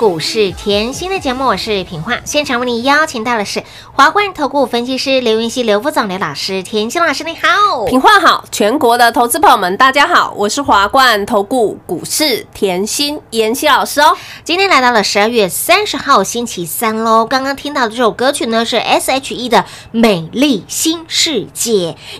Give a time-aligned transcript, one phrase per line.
[0.00, 2.20] 股市甜心的节目，我是品化。
[2.24, 3.62] 现场为您邀请到的是
[3.92, 7.84] 华冠投顾分析师刘云熙、刘副总、刘老师，甜心老师你好。
[7.84, 14.16] 品化好，全国的投资朋友们，大家好，我是华冠投顾股市甜心妍希老师哦。
[14.42, 17.26] 今天来到了十二月三十号星期三喽。
[17.26, 19.58] 刚刚听到的这首歌曲呢是 S.H.E 的
[19.90, 21.70] 《美丽新世界》，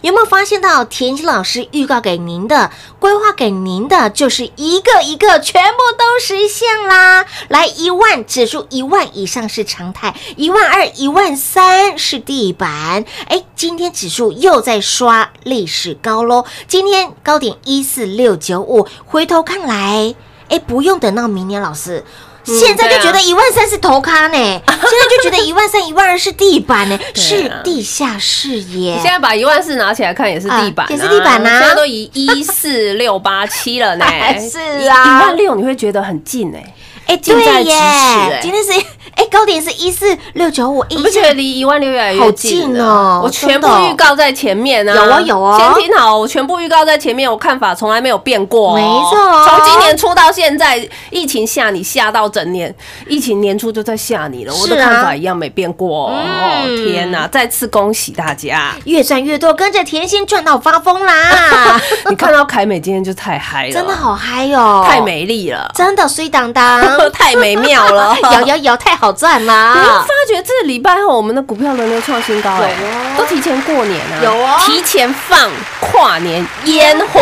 [0.02, 7.24] 有没有发现到甜心老师预告给您的、规划给您的，就是一个一个全部都实现啦！
[7.48, 13.04] 来一万指数一万以上是常态，一万二、一万三是地板。
[13.28, 20.14] 哎，今天指数又在刷历史高喽，今天高点一四六九五，回头看来。
[20.48, 22.04] 哎，不用等到明年，老师，
[22.42, 29.04] 现在就觉得一万三是头咖呢， 现在就觉得一万三、一万二是地板呢，是地下室耶你现。
[29.04, 34.04] 在把一万四拿起来看，也是地板、啊啊也是地板啊现在都一一四六八七了呢。
[34.40, 36.74] 是啊一啊万六你会觉得很近哎、
[37.10, 38.70] 哎，近在咫尺对耶哎，今天是
[39.20, 49.18] 哎高点是一四六九五，你不觉得离一万六越来越近近了哦我全部预告在前面啊，有啊有啊先听好，我全部预告在前面，我看法从来没有变过、哦，没错。
[49.18, 52.74] 哦从今年初到现在，疫情吓你吓到整年，
[53.08, 56.14] 疫情年初就在吓你了，我的看法一样没变过、哦。
[56.14, 56.86] 嗯。
[56.86, 58.72] 天哪，再次恭喜大家！
[58.84, 61.78] 越赚越多，跟着甜心赚到发疯啦！
[62.08, 66.80] 你看到凯美今天就太嗨了，真的好嗨哦，太，美丽了，真的水当当，
[67.12, 68.16] 太美妙了。
[68.40, 70.08] 有有有，太好赚你会啦发！
[70.28, 77.20] 觉这礼拜后我们的股票轮流创新高哎、哦都提前过年啊，有哦提前放跨年烟火。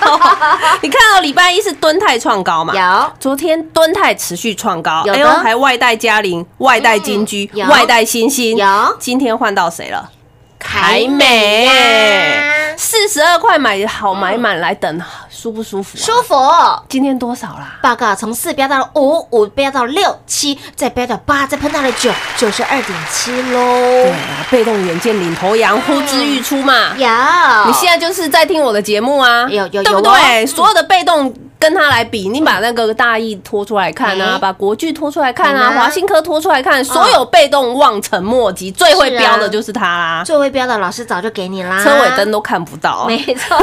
[0.80, 2.72] 你看到礼拜一是敦泰创高嘛？
[2.74, 3.12] 有。
[3.20, 5.18] 昨天敦泰持续创高，有的。
[5.18, 8.96] 哎呦，还外带嘉玲、外带金居、嗯外带星星，有。
[8.98, 10.10] 今天换到谁了？
[10.58, 11.68] 凯美。
[12.76, 15.00] 四十二块买好买满来等，
[15.44, 16.00] 舒不舒服、啊？
[16.00, 16.34] 舒服。
[16.88, 17.78] 今天多少啦？
[17.82, 24.10] 报告从四飙到了五，五飙到六七，再飙到八，再喷到了九，九十二点七喽对喽。
[24.12, 26.94] 啊，被动元件领头羊呼之欲出嘛。
[26.96, 27.06] 有，
[27.66, 30.46] 你现在就是在听我的节目啊，有有有对不哦对？
[30.46, 31.30] 所有的被动
[31.64, 34.38] 跟他来比，你把那个大益拖出来看啊，哎。
[34.38, 40.22] 把国剧拖出来看啊，华新科拖出来看，所有被动望尘莫及，最会标的就是他啦。
[40.22, 43.56] 最会飙的老师早就给你啦，车尾灯都看不到，没错，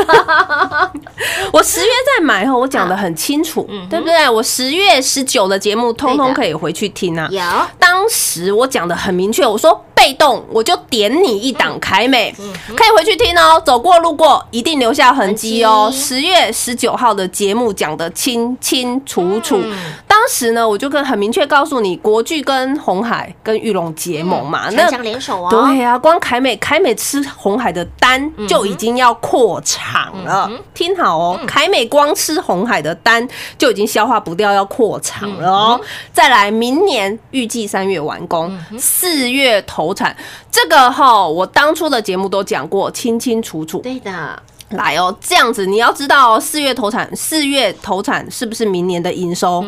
[1.54, 4.28] 我十月再买后，我讲的很清楚，对不对？
[4.28, 7.28] 我十月十九的节目，通通可以回去听啊。
[7.30, 7.40] 有。
[7.78, 12.34] 当时我讲的很明确，我说被动我就点你一档凯美，
[12.76, 13.62] 可以回去听哦。
[13.64, 15.92] 走过路过一定留下痕迹哦。
[15.94, 19.78] 十月十九号的节目讲的清清楚楚，嗯。
[20.08, 35.82] 当时呢我就跟很明确告诉你，国剧跟红海跟玉龙结盟嘛，强强联手哦，对呀、光凯美凯美吃红海的单就已经要扩厂了，听好哦，凯美光吃红海的单就已经消化不掉，要扩厂了哦。
[36.12, 40.16] 再来，明年预计三月完工，四月投产，
[40.52, 43.80] 这个哈、我当初的节目都讲过，清清楚楚。
[43.80, 49.64] 对的，来哦，这样子你要知道哦，四月投产，四月投产是不是明年的营收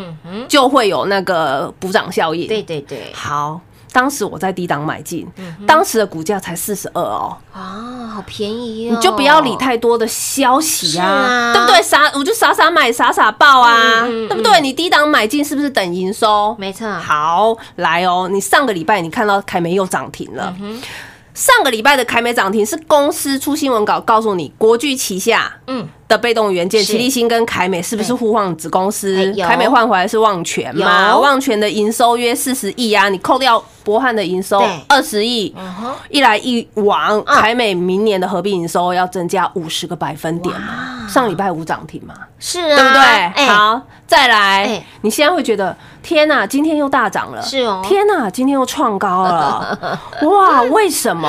[0.48, 2.48] 就会有那个补涨效应？
[2.48, 3.60] 对对对，好，
[3.94, 5.26] 当时我在低档买进，
[5.66, 11.82] 当时的股价才四十二哦，啊，好便宜哦，你就不要理太多的消息是啊，啊对不对？
[11.82, 14.60] 傻，我就傻傻买，傻傻报啊，嗯嗯对不对？
[14.60, 16.56] 你低档买进是不是等营收？
[16.58, 20.54] 没错，好，来哦，你上个礼拜你看到凯美又涨停了。
[21.34, 26.92] 嗯上个礼拜的凯美涨停是公司出新闻稿告诉你，国巨旗下嗯，的被动元件，是。
[26.92, 29.34] 齐立新跟凯美是不是互换子公哎司？
[29.34, 29.48] 有。
[29.48, 31.18] 凯美换回来是旺泉嘛？
[31.18, 35.54] 旺泉的营收约四十亿啊，你扣掉博汉的营收二十亿，
[36.10, 37.26] 一来一往，嗯。
[37.26, 41.08] 凯美明年的合并营收要增加五十个百分点嘛？
[41.10, 43.02] 上礼拜五涨停嘛，是啊，对不对？
[43.02, 47.82] 哎，好，再来哎，你现在会觉得天哪，今天又大涨了，是哦。
[47.84, 51.28] 天哪，今天又创高了， 哇，为什么？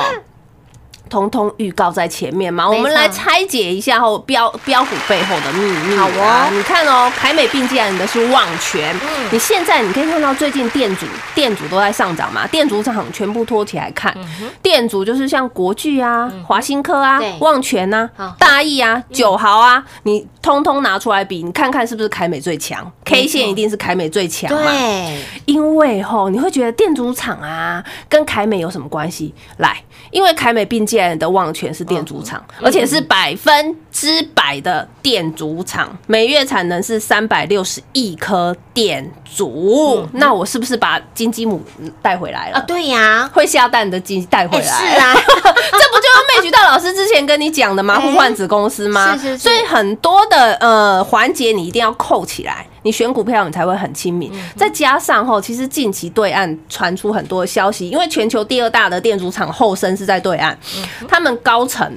[1.15, 6.01] 通通预告在前面嘛，我们来拆解一下后标标股背后的秘密、啊。
[6.01, 6.49] 好哦。
[6.51, 9.29] 你看哦，凯美并进来的是旺泉，嗯。
[9.31, 14.13] 你现在你可以看到最近店主店主都在上涨嘛，店主厂全部拖起来看，
[14.61, 24.69] 店主就是像国巨啊、华新科啊旺泉啊、大益啊、九豪啊，你通通拿出来比，你看看是不是凯美最强？K 线一定是凯美最强嘛？
[24.69, 29.33] 对，因为吼，你会觉得电阻厂啊跟凯美有什么关系？
[29.57, 29.81] 来，
[30.11, 40.07] 因为凯美并进来的旺泉是电阻厂，而且是百分之百的电阻厂，每月产能是三百六十亿颗电阻。
[40.13, 41.61] 那我是不是把金鸡母
[42.01, 42.57] 带回来了？
[42.57, 47.95] 啊，对呀，会下蛋的鸡带回哎，来，是啊， 这不就是妹菊道老师之前跟你讲的吗？
[47.95, 49.13] 哎互换子公司吗？
[49.17, 54.31] 是是是所以很多的呃环节你一定要扣起来，你选股票你才会很亲民。
[54.33, 61.91] 嗯再加上吼，其实近期对岸传出很多消息，因为全球第二大的电阻厂后身是在对岸，嗯他们高层。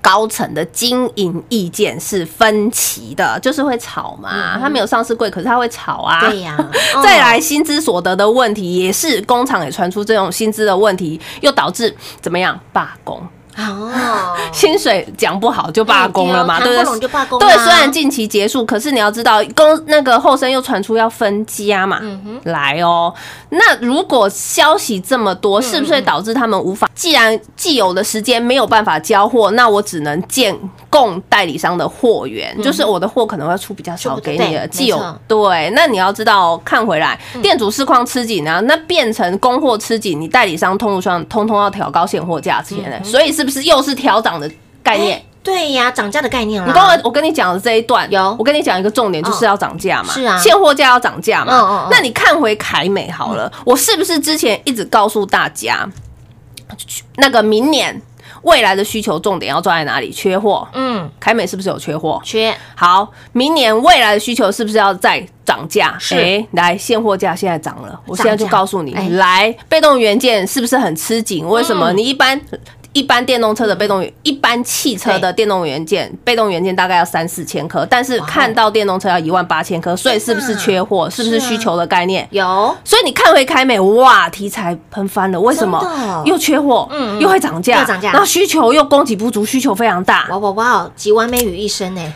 [0.00, 4.58] 高层的经营意见是分歧的，就是会吵嘛。
[4.60, 6.20] 他没有上市贵，可是他会吵啊。
[6.24, 6.54] 嗯对呀
[6.94, 13.18] 哦 再来薪资所得的问题，也是工厂也传出这种薪资的问题，又导致怎么样罢工？
[13.56, 23.12] 哦，薪水讲不好就罢工了嘛，对不对哎对虽然近期结束，可是你要知道，公那个后生又传出要分家嘛，嗯来哦。
[23.50, 26.88] 那如果消息这么多，是不是会导致他们无法？
[26.94, 30.56] 既然既有的时间没有办法交货，那我只能建
[30.90, 34.66] 供代理商的货源，就是我的货可能会出比较少给你的。
[34.68, 44.50] 既有对，那你要知道，看回来店主市况吃紧啊，那变成供货吃紧，你代理商通路上通通要调高现货价钱嗯，所以是不是又是调涨的
[44.82, 45.22] 概念？
[45.42, 46.66] 对呀，涨价的概念啦。
[46.66, 51.88] 你刚刚我跟你讲的这一段，有我跟你讲一个重点，就是要涨价嘛，是啊现货价要涨价嗯嗯嗯嘛。
[51.90, 55.86] 那你看回凯美好了，我是不是之前一直告诉大家，
[57.16, 58.00] 那个明年
[58.40, 60.10] 未来的需求重点要抓在哪里？
[60.10, 60.66] 缺货。
[60.72, 62.18] 嗯，凯美是不是有缺货？
[62.24, 65.94] 缺好，明年未来的需求是不是要再涨价？
[66.00, 71.46] 是诶来，现货价现在涨了，我现在就告诉你哎，来，被动元件是不是很吃紧？
[71.46, 71.92] 为什么？
[71.92, 72.40] 嗯你一般。
[72.94, 81.10] 一般电动车的被动元，一般汽车的电动元件，被动元件大概要三四千颗，但是看到电动车要一万八千颗，所以是不是缺货？
[81.10, 82.26] 是不是需求的概念？
[82.30, 82.74] 有。
[82.84, 86.22] 所以你看回凯美，哇，题材喷翻了，为什么？
[86.24, 87.20] 又缺货，嗯嗯。
[87.20, 88.12] 又会涨价，又涨价。
[88.12, 92.00] 然后需求又供给不足，需求非常大，哇哇哇，集完美于一身呢。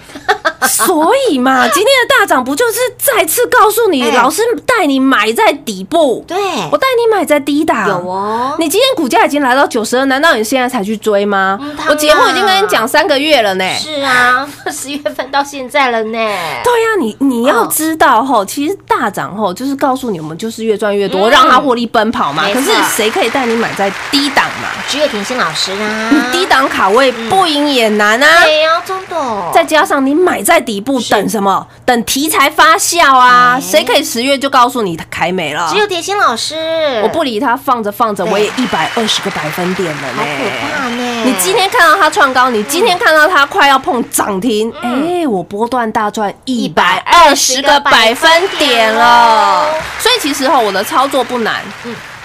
[0.69, 4.11] 所以嘛， 今天的大涨不就是再次告诉你，哎。
[4.19, 6.37] 老师带你买在底部，对，
[6.71, 8.55] 我带你买在低档，有哦。
[8.59, 11.59] 你今天股价已经来到九十二，难道你现在才去追吗
[11.89, 13.65] 我节目已经跟你讲三个月了呢。
[13.79, 16.19] 是啊， 十月份到现在了呢。
[16.65, 22.45] 对呀、你你要知道吼，其实大涨后就是告诉你，我们就是越赚越多，嗯让它获利奔跑嘛。
[22.53, 24.69] 可是谁可以带你买在低档嘛？
[24.89, 28.45] 只有甜心老师啊，你 低档卡位不赢也难啊。
[28.45, 29.51] 对呀，真的。
[29.53, 31.67] 再加上你买在底部，等什么？
[31.85, 33.55] 等题材发酵啊！
[33.57, 35.69] 哎谁可以十月就告诉你凯美了？
[35.73, 40.51] 只有甜心老师，我不理他，放着放着，我也一百二十个百分点了好可呢。
[40.61, 41.23] 怕呢。
[41.25, 49.69] 你今天看到它创高，你今天看到它快要碰涨停，哎，我波段大赚一百二十个百分点了。
[49.99, 51.63] 所以其实哈，我的操作不难。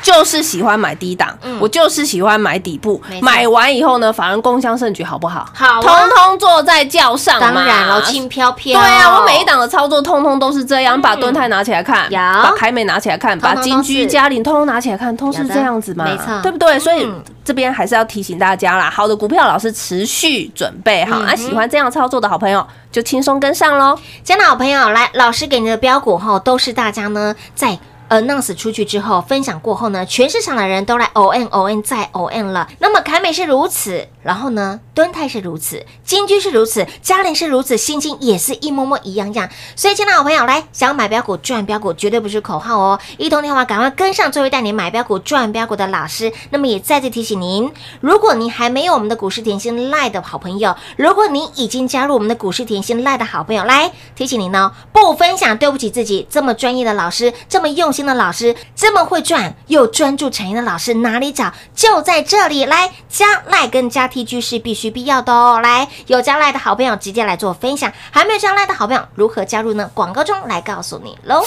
[0.03, 5.47] 就是喜欢买低档，嗯我就是喜欢买底部买完以后呢，反而共襄盛举，好不好？
[5.53, 7.51] 好啊通通坐在轿上嘛。
[7.53, 8.79] 当然了，轻飘飘。
[8.79, 16.77] 对啊，我每一档的操作通通都是这样，把敦泰拿起来看，把凯美拿起来看，通通把金居、是嘉玲通通拿起来看，都是这样子嘛，没错对不对？
[16.77, 23.97] 所以嗯这边还是要提醒大家啦，好的股票老师持续准备好，嗯啊，喜欢这样操作的好朋友就轻松跟上喽。
[24.23, 27.79] 亲爱的好朋友，来，老师给你的标股后，都是大家呢在。
[28.13, 32.67] 而 nas 出去之后，分享过后呢，全市场的人都来 O N O N 再 O N 了。
[32.77, 39.47] 那么凯美是如此，然后呢，敦泰是如此，金居是如此，嘉玲是如此，新金也是一模模一样样。
[39.75, 42.99] 所以，亲爱的好朋友，来想要买标股赚标股，绝对不是口号哦！
[43.17, 46.31] 一通电话，赶快跟上这位带你买标股赚标股的老师。
[46.49, 56.25] 那么也再次提醒您，如果您还没有我们的股市甜心赖的好朋友，如果您已经加入我们的股市甜心赖的好朋友，来提醒您哦，不分享对不起自己。
[56.29, 61.51] 这么专业的老师，这么用心的老师，这么会赚又专注产业的老师，哪里找？
[61.75, 65.59] 就在这里，来加赖跟加 TG 是必须必要的哦。
[65.61, 69.89] 来，有加来的好朋友直接来做分享，还没有加来的好朋友如何加入呢？
[69.93, 71.41] 广告中来告诉你喽。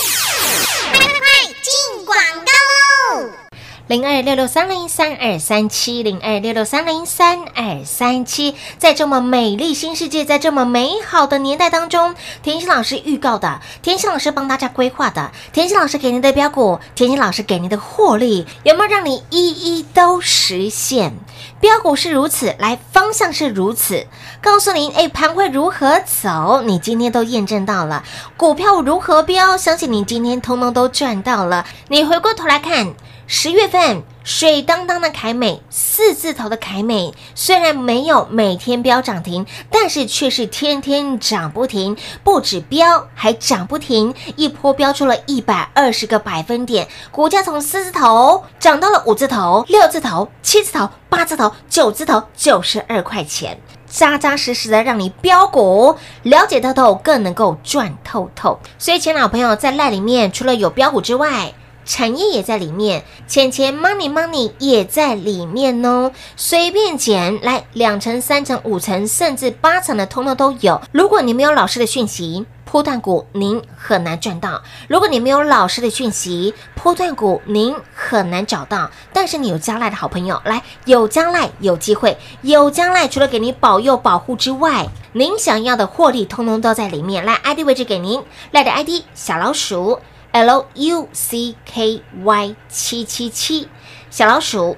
[3.88, 21.14] 零二六六三零三二三七零二六六三零三二三七，在这么美丽新世界，在这么美好的年代当中，田心老师预告的，田心老师帮大家规划的，田心老师给您的标股，田心老师给您的获利，有没有让你一一都实现？
[21.66, 24.06] 标股是如此，来方向是如此，
[24.40, 28.04] 告诉您，哎，盘会如何走，你今天都验证到了，
[28.36, 31.66] 股票如何标，相信你今天通通都赚到了。
[31.88, 32.94] 你回过头来看。
[33.28, 53.60] 十月份水当当的凯美，四字头的凯美，虽然没有每天飙涨停，但是却是天天涨不停，不止飙还涨不停，一波飙出了一百二十个百分点，股价从四字头涨到了五字头、六字头、七字头、八字头、九字头，九十二块钱。
[53.88, 58.58] 扎扎实实的让你标股了解透透，更能够赚透透。
[58.78, 61.52] 所以，前老朋友在赖里面，除了有标股之外，
[61.86, 66.10] 产业也在里面，钱钱 money money 也在里面哦。
[66.36, 70.82] 随便捡来两层、三层、五层，甚至八层的，通通都有。
[70.92, 78.90] 如果你没有老师的讯息，波段股您很难赚到；如果你没有老师的讯息，波段股您很难找到。
[79.12, 87.24] 但是你有将来的好朋友，来有将来有机会，有将来除了给你保佑保护之外，您想要的获利通通都在里面。
[87.24, 90.00] 来，ID 位置给您，赖的 ID 小老鼠。
[90.36, 93.68] L U C K Y 七七七，
[94.10, 94.76] 小老鼠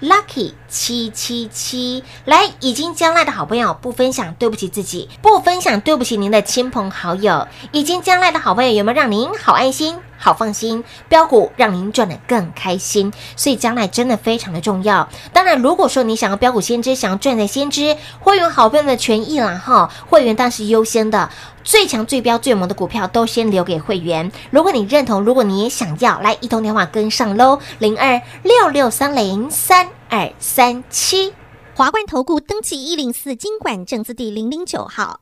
[0.00, 7.46] Lucky 七七七，来，已经将来的好朋友不分享，对不起自己；不分享，对不起您的亲朋好友。
[7.70, 9.96] 已经将来的好朋友，有没有让您好安心？
[10.16, 15.08] 好放心，标股让您赚得更开心，所以将来真的非常的重要。
[15.32, 21.30] 当然，如果说你想要标股先知，想要赚在先知，会员好朋友的权益啦哈，会员当然是优先的。
[21.62, 24.30] 最强、最标、最猛的股票都先留给会员。
[24.50, 31.34] 如果你认同，如果你也想要，来一通电话跟上喽，零二六六三零三二三七。
[31.74, 35.20] 华冠投顾登记一零四经管证字第零零九号。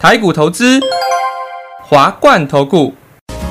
[0.00, 0.80] 台股投资，
[1.84, 2.92] 华冠投顾。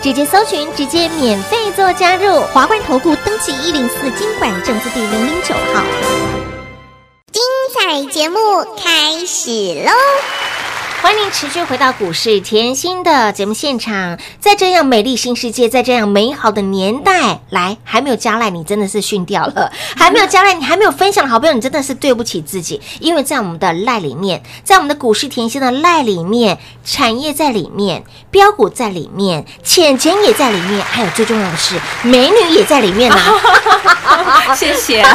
[0.00, 2.40] 直接搜寻，直接免费做加入。
[2.52, 5.82] 华冠投顾登记一零四经管证字第零零九号。
[7.32, 7.42] 精
[7.74, 8.38] 彩节目
[8.76, 9.50] 开始
[9.84, 9.90] 喽！
[11.00, 28.02] 欢迎持续回到股市甜心的节目现场，在这样美丽新世界，在这样美好的年代，来还没有加赖，你真的是训掉了； 还没有加赖，你还没有分享的好朋友，你真的是对不起自己，因为在我们的赖里面，在我们的股市甜心的赖里面，产业在里面，
[28.32, 33.16] 标股在里面，钱钱也在里面，还有最重要的是，美女也在里面呢、
[34.56, 35.02] 谢谢。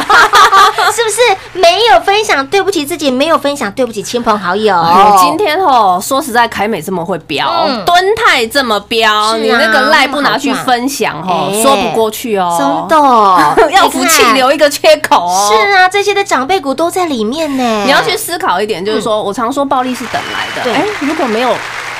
[0.94, 1.20] 是不是？
[1.58, 4.80] 没有分享，对不起自己；没有分享，对不起亲朋好友。
[4.80, 7.84] 哎，今天哦，说实在，凯美这么会标，嗯。
[7.84, 11.62] 敦泰这么标，是啊你那个赖不拿去分享哦，哎。
[11.62, 13.70] 说不过去哦，真的。
[13.70, 15.50] 要福气留一个缺口哦。
[15.50, 17.84] 是啊，这些的长辈股都在里面呢。
[17.84, 20.62] 你要去思考一点，就是说、我常说暴力是等来的。
[20.62, 20.72] 对。
[20.72, 21.54] 哎，如果没有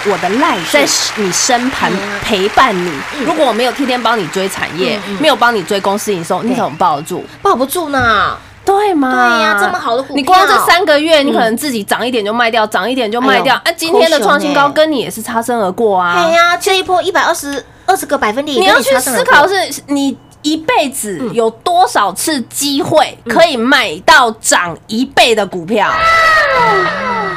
[0.07, 2.21] 我的赖在你身旁嗯。
[2.23, 2.93] 陪伴你，
[3.25, 7.25] 如果我没有天天帮你追产业，没有帮你追公司营收，你怎么抱得住？
[7.43, 8.37] 抱不住呢。
[8.65, 9.11] 对吗？
[9.11, 13.55] 对呀这么好的股票你光这三个月，你可能自己涨一点就卖掉，涨一点就卖掉。
[13.65, 16.15] 哎啊，今天的创新高跟你也是擦身而过啊。
[16.23, 25.91] 对呀，这一波一百二十二十个百分点，你要去思考，是你一辈子嗯有多少次机会可以买到涨一倍的股票？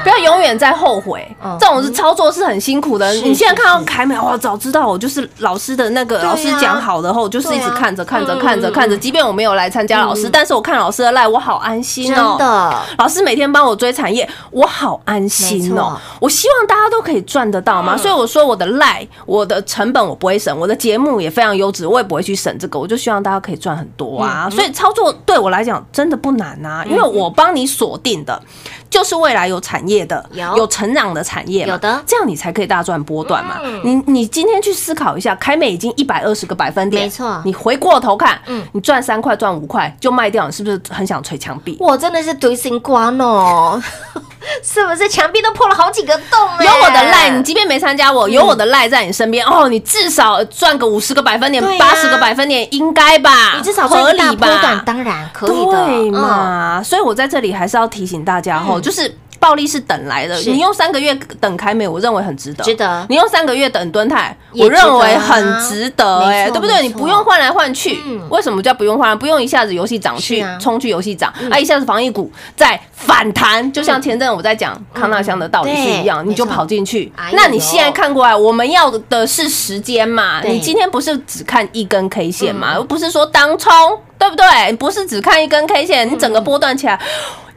[0.03, 3.13] 不要永远在后悔嗯，这种是操作是很辛苦的。
[3.13, 12.35] 是你现在看到凯美，哇，早知道我就是老师的那个老师讲好的后，我就是一直看着看着看着看着，嗯即便我没有来参加老师，嗯但是我看老师的赖，我好安心真哦。
[12.37, 12.75] 的。
[12.97, 15.97] 老师每天帮我追产业，我好安心错哦。
[16.19, 24.47] 我希望大家都可以赚得到嘛，嗯所以我说我的赖，我的成本我不会省，我的节目也非常优质，我也不会去省这个，我就希望大家可以赚很多啊。
[24.49, 28.41] 嗯所以操作对我来讲真的不难啊，因为我帮你锁定的。
[28.89, 33.59] 就是未来有产业的，有有成长的产业，有的这样你才可以大赚波段嘛。
[33.63, 41.77] 嗯你你今天去思考一下，凯美已经一百二十个百分点，没错你回过头看，嗯你赚三块赚五块就卖掉，你是不是很想捶墙壁？
[41.79, 43.81] 我真的是堆心瓜哦，
[44.63, 46.65] 是不是墙壁都破了好几个洞哎？
[46.65, 53.53] 有我的赖，你即便没参加我，有我的赖在你身边哦，你至少赚个五十个百分点八十个百分点，应该吧？
[53.57, 54.81] 你至少合理吧？
[54.85, 56.13] 当然可以的，对嗯？
[56.13, 56.81] 嘛？
[56.83, 59.17] 所以我在这里还是要提醒大家哦，就是。
[59.39, 62.63] 暴利是等来的，你用三个月等凯美，我认为很值得。
[62.63, 66.81] 值得你用三个月等蹲泰，我认为很值得，哎，对不对？
[66.81, 69.17] 你不用换来换去嗯，为什么叫不用换？
[69.17, 77.31] 不用一下子游戏涨去冲去游戏涨，啊，一下子防疫股在反弹，就像前阵我在讲康纳香的道理是一样，对你就跑进去哎。
[77.33, 80.41] 那你现在看过来，我们要的是时间嘛？
[80.43, 82.75] 你今天不是只看一根 K 线嘛？
[82.77, 83.71] 嗯不是说当冲，
[84.17, 84.45] 对不对？
[84.69, 86.99] 你不是只看一根 K 线，你整个波段起来。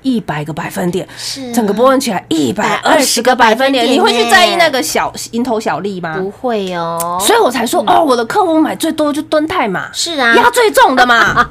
[0.03, 6.17] 一百个百分点，是啊整个波纹起来一百二十个百分点，你会去在意那个小蝇头小利吗？
[6.19, 11.49] 不会哦，所以我才说哦，我的客户买最多就蹲泰嘛，是啊，压最重的嘛。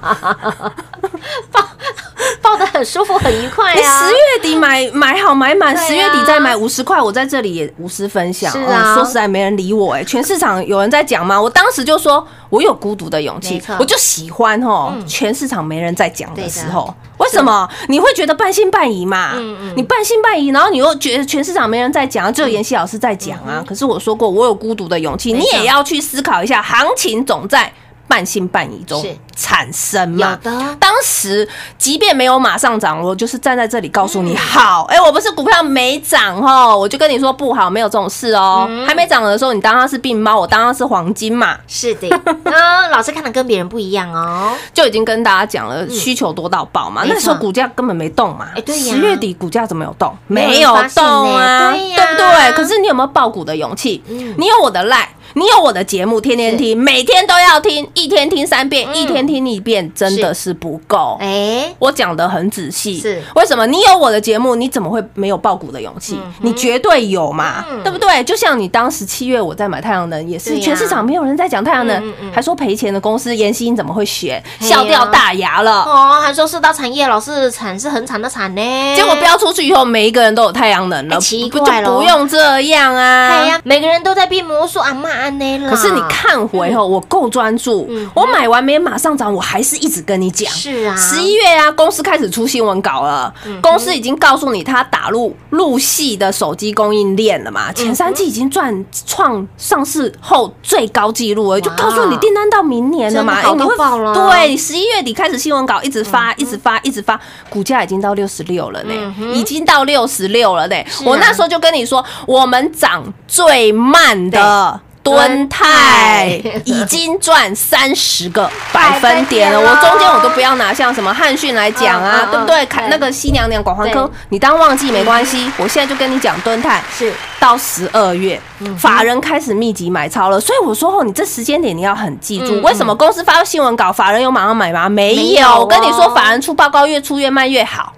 [2.42, 4.08] 抱得很舒服，很愉快你啊。
[4.08, 8.52] 十月底买买好买满，十月底再买五十块，我在这里也无私分享。
[8.52, 11.40] 是啊哦说实在没人理我哎，全市场有人在讲吗？
[11.42, 19.34] 我当时就说我有孤独的勇气，我就喜欢哦，嗯全市场没人在讲的时候，为什么你会觉得半信半疑嘛？
[19.36, 23.62] 嗯嗯你半信半疑，然后你又觉得全市场没人在讲，只有妍希老师在讲啊。
[23.68, 27.72] 可是我说过，我有孤独的勇气，你也要去思考一下，行情总在
[28.10, 30.38] 半信半疑中是产生有嘛。
[30.44, 38.66] 的，当时即便没有马上涨，我就是站在这里告诉嗯你好，哎、我不是股票没涨哦，我就跟你说不好，没有这种事哦。
[38.68, 42.10] 嗯还没涨的时候，你当它是病猫，我当它是黄金嘛，是的，
[42.52, 44.54] 啊，老师看的跟别人不一样哦。
[44.74, 47.04] 就已经跟大家讲了，需求多到爆嘛。
[47.08, 50.18] 那时候股价根本没动嘛，哎对呀十月底股价怎么有动？
[50.26, 51.06] 没有动
[51.38, 52.52] 啊，呢对呀不对？
[52.54, 54.04] 可是你有没有爆股的勇气？
[54.10, 55.08] 嗯你有我的赖。
[55.34, 61.18] 你有我的节目，天天听，每天都要听，一天听三遍，嗯一天听一遍，真的是不够。
[61.20, 63.66] 哎，我讲的很仔细，是为什么？
[63.68, 66.20] 你有我的节目，你怎么会没有爆股的勇气？
[66.42, 68.24] 你绝对有嘛，嗯对不对？
[68.24, 74.42] 就像你当时七月我在买太阳能，也是全市场没有人在讲太阳能还说赔钱的公司，妍希你怎么会学？
[74.62, 75.84] 哎呀笑掉大牙了。
[75.84, 78.96] 哦，还说四大产业，老是惨是很惨的惨呢。
[78.96, 83.46] 结果标出去以后，每一个人都有太阳能了，哎奇不怪咯就不用这样哎啊？
[83.46, 85.70] 呀，每个人都在变魔术啊，骂安呢啦。
[85.70, 90.52] 可是你看回后，我够专注嗯，我买完没马上涨，我还是一直跟你讲。
[90.54, 93.34] 是啊，十一月啊，公司开始出新闻稿了。
[93.62, 97.72] 公司已经告诉你，他打入入系的手机供应链了嘛？
[97.74, 103.34] 前三季已经赚创上市后最高纪录了，就告诉你订单到明年了嘛？
[103.34, 108.94] 哎你会到爆了对，十一月底开始新闻稿一直发，一直发，一直发，股价已经到六十六了呢，
[109.34, 110.76] 已经到六十六了呢。
[111.04, 114.80] 我那时候就跟你说，我们涨最慢的。
[115.10, 122.68] 敦泰已经赚三十个百分点了，我中间我都不要拿像什么汉讯来讲啊，对不对？
[122.90, 128.40] 那个西娘娘广环科，你当忘记没关系，我现在就跟你讲敦泰是到十二月，
[128.78, 134.90] 法人开始密集买超了，所以我说哦，你这时间点你要很记住，嗯为什么公司发新闻稿，法人有马上买吗？
[134.90, 137.94] 没有，我跟你说，法人出报告越出越慢越好。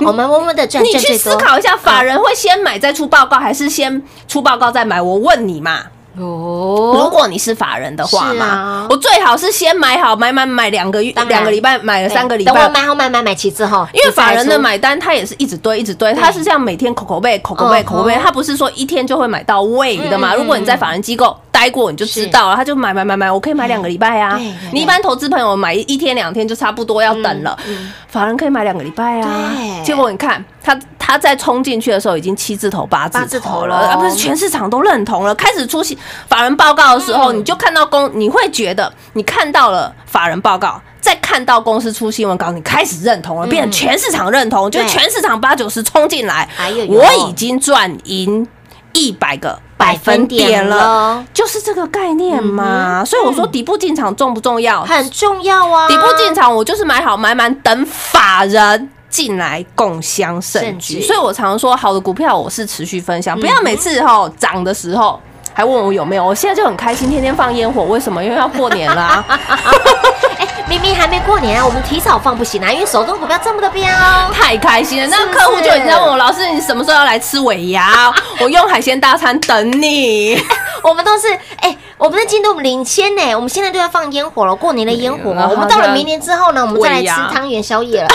[0.00, 1.16] 我们默默的赚你去。
[1.16, 5.00] 思考一下，法人会先买再出报告，还是先出报告再买？
[5.00, 5.80] 我问你嘛。
[6.16, 12.52] 哦如哦，果你是法人的话嘛啊，我最好是先买好，买买买两个月两个礼拜，买了三个礼拜。
[12.52, 20.32] 等我买好买买买齐之后，因为法人的买单，他也是一直堆，一直堆，他是这样每天口口背、口口背、嗯口口背，他不是说一天就会买到位的嘛。
[20.32, 24.38] 嗯嗯如果你在法人机构待过，你就知道了，他就买买买买，我可以买两个礼拜啊。
[24.70, 27.58] 你一般投资朋友买一天两天就差不多要等了，
[28.06, 29.52] 法人可以买两个礼拜啊。
[29.54, 29.82] 对。
[29.82, 35.96] 结果你看他他在冲进去的时候已经七字头八字头头了，了啊不是全市场都认同了，开始出现
[36.28, 37.38] 法人报告的时候，嗯。
[37.38, 40.78] 你就看到公，你会觉得你看到了法人报告。
[41.00, 46.48] 再看到公司出新闻稿，你开始认同了，变成全市场认同，就是全市场八九十冲进来。
[46.56, 46.98] 哎呦，呦。
[46.98, 48.46] 我已经赚赢
[48.94, 53.04] 一百个百分点了，就是这个概念嘛。
[53.04, 54.82] 所以我说底部进场重不重要？
[54.84, 55.88] 很重要啊。
[55.88, 58.90] 底部进场，我就是买好买满，等法人。
[59.14, 65.20] 进来共襄盛盛举，所以我常说，好的股票我是持续分享，不要每次哈涨的时候
[65.52, 66.24] 还问我有没有。
[66.24, 68.24] 我现在就很开心，天天放烟火，为什么？
[68.24, 69.38] 因为要过年啦、哎，
[70.66, 73.84] 明明还没过年啊，我们提早放不行啊，因为手中股票这么的标。
[74.32, 75.08] 太开心了！
[75.10, 78.12] 那客户就已经在问我，老师你什么时候要来吃尾牙？
[78.40, 80.42] 我用海鲜大餐等你。
[80.82, 81.28] 我们都是
[81.60, 88.08] 哎、我们的进度领先呢，我们现在都要放烟火了，过年的烟火我们到了明年之后呢，我们再来吃汤圆宵夜了，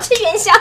[0.00, 0.52] 吃 元宵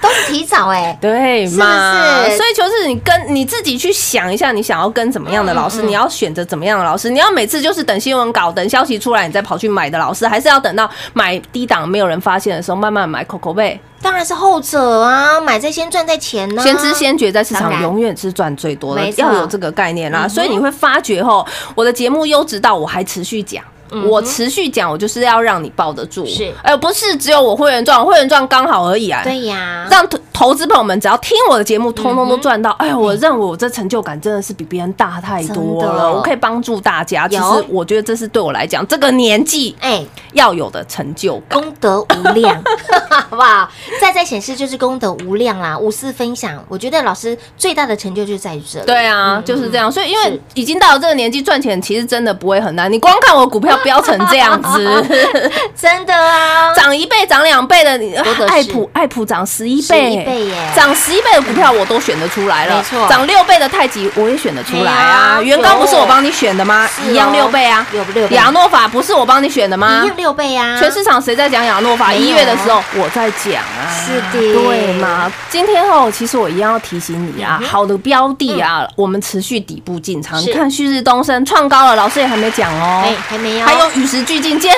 [0.00, 0.96] 都是提早哎。
[1.00, 2.24] 对是嘛？
[2.24, 7.10] 不是所以就是你跟你自己去想一下，你想要跟怎么样的老师，你要选择怎么样的老师？
[7.10, 13.78] 你要每次就是等新闻稿、等消息出来，你再跑去买的老师，还是要等到买低档没有人发现的时候，慢慢买口口贝？
[14.06, 20.26] 当然是后者啊，买在先赚在前呢、先知先觉，在市场永远是赚最多的要有这个概念啦。
[20.26, 23.64] 嗯所以你会发觉吼，我的节目优质到我还持续讲。
[24.08, 29.22] 我持续讲，我就是要让你抱得住，是而不是只有我会员赚，我会员赚刚好而已啊。
[29.22, 32.70] 对呀，让投投资朋友们只要听我的节目，通通都赚到。
[32.72, 36.12] 哎呀，我认为我这成就感真的是比别人大太多了。
[36.12, 41.60] 我可以帮助大家，其实我觉得这是对我来讲这个年纪哎，要有的成就感。
[41.60, 42.62] 功德无量，
[43.08, 43.68] 好不好？
[44.00, 46.62] 再再显示就是功德无量啦，无私分享。
[46.68, 48.86] 我觉得老师最大的成就就在于这里。
[48.86, 49.90] 对啊，就是这样。
[49.90, 52.92] 所以因为已经到了这个年纪，赚钱其实真的不会很难。
[52.92, 55.06] 你光看我股票飙成这样子，
[55.76, 57.98] 真的啊，涨一倍、涨两倍的，
[58.48, 60.54] 爱普爱普涨十一11倍，倍耶。
[60.74, 62.76] 涨十一倍的股票我都选得出来了。
[62.76, 63.08] 没错。
[63.08, 65.34] 涨六倍的太极我也选得出来哎啊。
[65.36, 66.88] 呀元刚不是我帮你选的吗？
[67.04, 67.86] 一样六倍啊。
[67.92, 68.36] 六六倍。
[68.36, 70.02] 亚诺法不是我帮你选的吗？
[70.04, 70.06] 一？
[70.06, 72.12] 样六倍啊，全市场谁在讲亚诺法？
[72.12, 74.54] 一月的时候我在讲啊，是的。
[74.54, 75.30] 对嘛？
[75.48, 80.40] 今天哦，其实我一样要提醒你啊，好的标的啊，我们持续底部进场。
[80.40, 84.76] 你看旭日东升创高了，老师也还没讲哦，哎还没有，还有与时俱进，今天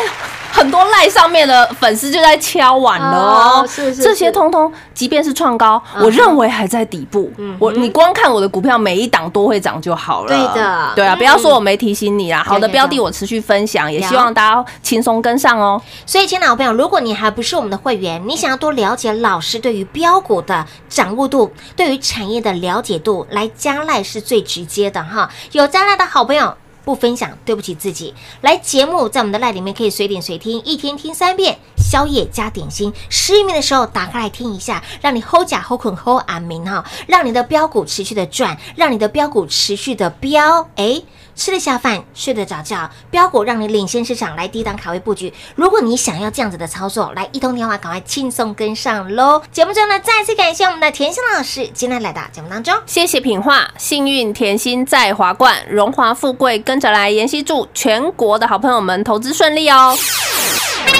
[0.50, 7.30] 很多赖上面的粉丝就在敲碗了哦，哦是是这些通通，即便是创高，嗯我认为还在底部。
[7.58, 10.28] 我你光看我的股票每一档都会涨就好了。
[10.28, 12.42] 对的对啊，嗯不要说我没提醒你啦。
[12.42, 15.80] 好的标的我持续分享，也希望大家轻松跟上哦。
[16.06, 25.28] 所以，亲爱的好朋友，如果你还不是我们的会员，你想要多了解老师对于标股的掌握度，对于产业的了解度，来加赖是最直接的哈。
[25.52, 26.56] 有加赖的好朋友。
[26.88, 28.14] 不分享，对不起自己。
[28.40, 32.90] 来节目在我们的赖里面可以随点随听，一天听三遍，宵夜加点心。
[33.10, 40.66] 失眠的时候打开来听一下，让你 hold 甲 hold 捆 hold 安眠哈，让你的标股持续的转，让你的标股持续的飙。
[40.76, 41.02] 哎，
[41.38, 45.32] 吃得下饭，睡得着觉，标股让你领先市场，来低档卡位布局。
[45.54, 49.40] 如果你想要这样子的操作，来一通电话，赶快轻松跟上喽！
[49.52, 52.74] 节目中呢，再次感谢我们的甜心老师今天来到节目当中。
[52.86, 57.08] 谢谢品画，幸运甜心在华冠，荣华富贵跟着来。
[57.08, 59.96] 妍希祝全国的好朋友们投资顺利哦。
[59.96, 60.92] 快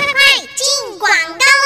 [0.55, 1.58] 进广告喽！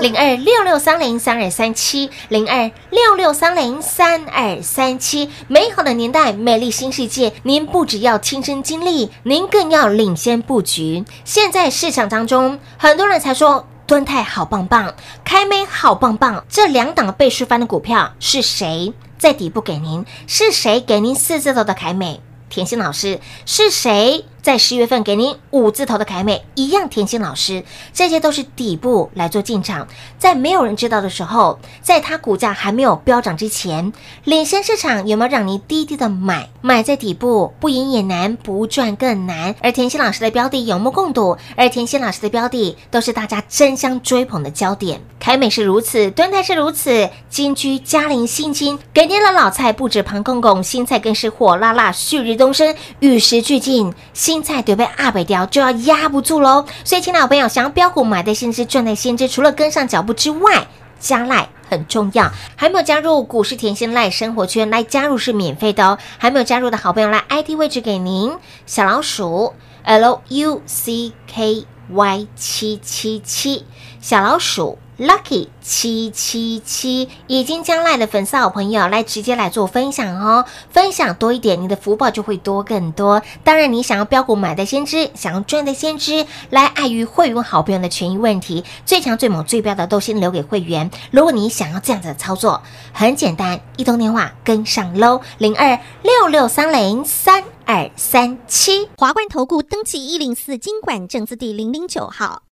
[0.00, 5.30] 零二六六三零三二三七，零二六六三零三二三七。
[5.48, 11.04] 美好的年代，美丽新世界，您不只要亲身经历，您更要领先布局。
[11.24, 13.66] 现在市场当中，很多人才说。
[13.86, 14.92] 敦泰好棒棒，
[15.24, 20.04] 开美好棒棒，这两档倍数翻的股票是谁在底部给您？
[20.26, 22.20] 是谁给您四字头的凯美？
[22.48, 26.44] 甜心老师是谁在十月份给您五字头的凯美？
[26.54, 36.48] 一样，甜心老师，这些都是底部来做进场，在没有人知道的时候，在它股价还没有飙涨之前，领先市场有没有让你低低的买？
[36.60, 39.54] 买在底部，不赢也难，不赚更难。
[39.60, 45.00] 而甜心老师的标的有目共睹，而甜心老师的标的都是大家争相追捧的焦点。
[45.18, 53.92] 凯美是如此，端泰是如此，金居、嘉陵、新金给您的老菜不止庞公公，新菜更是火辣辣，旭日东升，与时俱进。
[54.12, 56.64] 新菜对被阿北雕就要压不住喽。
[56.84, 60.66] 所以，亲爱的朋友，想要标股买的先知，赚的先知，除了跟上脚步之外，
[61.00, 62.30] 加赖很重要。
[62.54, 65.98] 还没有加入股市甜心赖生活圈，来加入是免费的哦。
[66.18, 68.32] 还没有加入的好朋友，来 ID 位置给您，
[68.66, 73.64] 小老鼠 L U C K Y 七七七，
[74.00, 74.78] 小老鼠。
[74.98, 83.20] Lucky 七七七已经将来的粉丝好朋友来直接来做分享哦，分享多一点，你的福报就会多更多。
[83.44, 90.90] 当然，你想要标股买的先知，想要赚的先知，来碍于会员好朋友的权益问题，最强最猛最标的都先留给会员。
[91.10, 92.62] 如果你想要这样子的操作，
[92.94, 98.88] 很简单，一通电话跟上喽，零二六六三零三二三七。
[98.96, 102.45] 华冠投顾登记一零四经管证字第零零九号。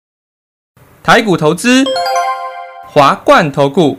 [1.04, 1.84] 台股投资，
[2.86, 3.98] 华冠投顾。